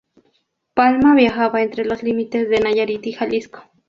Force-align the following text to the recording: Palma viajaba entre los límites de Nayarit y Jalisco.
Palma 0.73 1.13
viajaba 1.13 1.61
entre 1.61 1.85
los 1.85 2.01
límites 2.01 2.49
de 2.49 2.59
Nayarit 2.59 3.05
y 3.05 3.11
Jalisco. 3.13 3.63